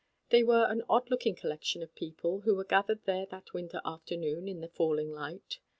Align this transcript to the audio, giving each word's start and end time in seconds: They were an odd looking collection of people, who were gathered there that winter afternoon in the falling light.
They 0.29 0.41
were 0.41 0.65
an 0.67 0.81
odd 0.89 1.11
looking 1.11 1.35
collection 1.35 1.83
of 1.83 1.93
people, 1.93 2.39
who 2.41 2.55
were 2.55 2.63
gathered 2.63 3.03
there 3.05 3.27
that 3.27 3.53
winter 3.53 3.81
afternoon 3.85 4.47
in 4.47 4.59
the 4.61 4.67
falling 4.67 5.11
light. 5.11 5.59